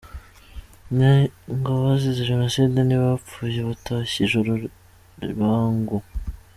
Ngo 1.55 1.69
abazize 1.79 2.21
jenoside 2.31 2.77
ntibapfuye 2.83 3.59
batashye 3.69 4.17
ijuru 4.25 4.51
bwangu? 5.31 5.97